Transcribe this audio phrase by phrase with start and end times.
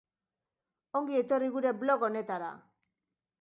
[0.99, 2.49] Ongi etorri gure blog honetara.